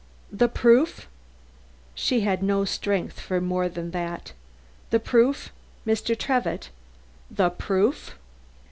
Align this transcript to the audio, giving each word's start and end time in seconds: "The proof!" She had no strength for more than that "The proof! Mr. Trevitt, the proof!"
"The 0.31 0.47
proof!" 0.49 1.07
She 1.93 2.21
had 2.21 2.41
no 2.41 2.65
strength 2.65 3.19
for 3.19 3.39
more 3.39 3.69
than 3.69 3.91
that 3.91 4.33
"The 4.89 4.99
proof! 4.99 5.51
Mr. 5.85 6.17
Trevitt, 6.17 6.69
the 7.29 7.51
proof!" 7.51 8.15